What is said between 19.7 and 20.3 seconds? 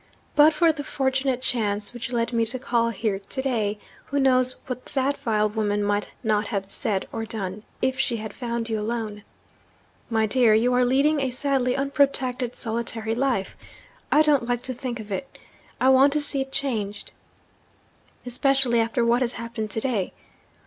day.